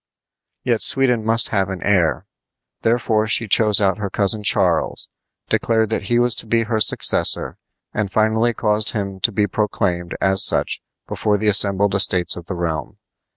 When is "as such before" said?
10.19-11.37